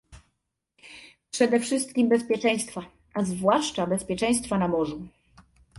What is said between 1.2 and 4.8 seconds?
przede wszystkim bezpieczeństwa, a zwłaszcza bezpieczeństwa na